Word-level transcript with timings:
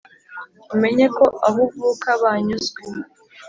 Umenye 0.73 1.05
ko 1.17 1.25
aho 1.47 1.61
uvuka 1.77 2.09
banyuzwe 2.21 2.81